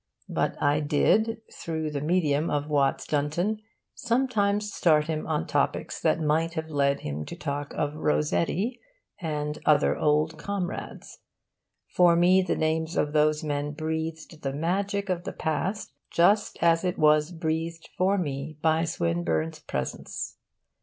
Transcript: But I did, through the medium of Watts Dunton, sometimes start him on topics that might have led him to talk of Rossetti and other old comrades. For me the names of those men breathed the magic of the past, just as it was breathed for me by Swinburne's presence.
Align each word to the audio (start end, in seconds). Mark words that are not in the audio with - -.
But 0.27 0.59
I 0.59 0.79
did, 0.79 1.41
through 1.53 1.91
the 1.91 2.01
medium 2.01 2.49
of 2.49 2.67
Watts 2.67 3.05
Dunton, 3.05 3.61
sometimes 3.93 4.73
start 4.73 5.05
him 5.05 5.27
on 5.27 5.45
topics 5.45 6.01
that 6.01 6.19
might 6.19 6.55
have 6.55 6.71
led 6.71 7.01
him 7.01 7.23
to 7.25 7.35
talk 7.35 7.71
of 7.75 7.93
Rossetti 7.93 8.79
and 9.19 9.59
other 9.63 9.95
old 9.95 10.39
comrades. 10.39 11.19
For 11.87 12.15
me 12.15 12.41
the 12.41 12.55
names 12.55 12.97
of 12.97 13.13
those 13.13 13.43
men 13.43 13.73
breathed 13.73 14.41
the 14.41 14.53
magic 14.53 15.07
of 15.09 15.23
the 15.23 15.33
past, 15.33 15.93
just 16.09 16.57
as 16.63 16.83
it 16.83 16.97
was 16.97 17.29
breathed 17.31 17.87
for 17.95 18.17
me 18.17 18.57
by 18.59 18.85
Swinburne's 18.85 19.59
presence. 19.59 20.37